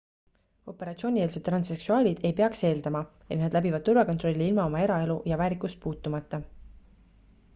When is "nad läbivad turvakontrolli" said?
3.43-4.47